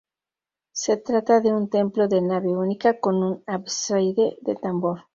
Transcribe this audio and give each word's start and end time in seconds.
Se 0.71 0.97
trata 0.97 1.41
de 1.41 1.53
un 1.53 1.69
templo 1.69 2.07
de 2.07 2.23
nave 2.23 2.57
única, 2.57 2.99
con 2.99 3.21
un 3.21 3.43
ábside 3.45 4.35
de 4.41 4.55
tambor. 4.55 5.01